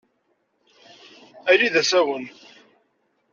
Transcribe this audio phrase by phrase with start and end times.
[1.51, 2.25] Ali d asawen.